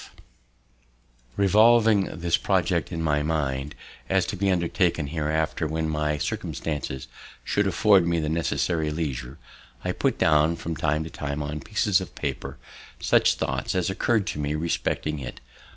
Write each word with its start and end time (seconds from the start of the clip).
B. 0.01 0.07
F." 0.07 0.15
Revolving 1.37 2.05
this 2.05 2.35
project 2.35 2.91
in 2.91 3.03
my 3.03 3.21
mind, 3.21 3.75
as 4.09 4.25
to 4.25 4.35
be 4.35 4.49
undertaken 4.49 5.05
hereafter, 5.05 5.67
when 5.67 5.87
my 5.87 6.17
circumstances 6.17 7.07
should 7.43 7.67
afford 7.67 8.07
me 8.07 8.19
the 8.19 8.27
necessary 8.27 8.89
leisure, 8.89 9.37
I 9.85 9.91
put 9.91 10.17
down 10.17 10.55
from 10.55 10.75
time 10.75 11.03
to 11.03 11.11
time, 11.11 11.43
on 11.43 11.59
pieces 11.59 12.01
of 12.01 12.15
paper, 12.15 12.57
such 12.99 13.35
thoughts 13.35 13.75
as 13.75 13.91
occurr'd 13.91 14.25
to 14.29 14.39
me 14.39 14.55
respecting 14.55 15.19
it. 15.19 15.39